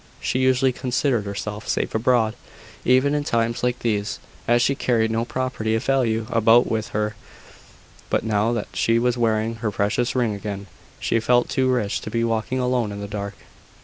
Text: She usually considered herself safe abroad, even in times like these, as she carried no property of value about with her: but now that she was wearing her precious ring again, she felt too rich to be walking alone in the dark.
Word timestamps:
She 0.19 0.39
usually 0.39 0.71
considered 0.71 1.25
herself 1.25 1.67
safe 1.67 1.93
abroad, 1.93 2.33
even 2.83 3.13
in 3.13 3.23
times 3.23 3.61
like 3.61 3.77
these, 3.77 4.17
as 4.47 4.63
she 4.63 4.73
carried 4.73 5.11
no 5.11 5.25
property 5.25 5.75
of 5.75 5.83
value 5.83 6.25
about 6.31 6.65
with 6.65 6.87
her: 6.87 7.15
but 8.09 8.23
now 8.23 8.51
that 8.53 8.69
she 8.73 8.97
was 8.97 9.15
wearing 9.15 9.57
her 9.57 9.69
precious 9.69 10.15
ring 10.15 10.33
again, 10.33 10.65
she 10.99 11.19
felt 11.19 11.49
too 11.49 11.69
rich 11.69 12.01
to 12.01 12.09
be 12.09 12.23
walking 12.23 12.57
alone 12.57 12.91
in 12.91 12.99
the 12.99 13.07
dark. 13.07 13.35